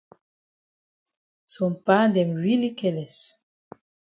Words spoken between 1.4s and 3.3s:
Some pa dem really careless.